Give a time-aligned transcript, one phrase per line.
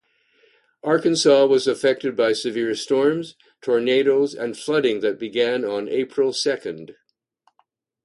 [0.83, 6.95] Arkansas was affected by severe storms, tornadoes and flooding that began on April second.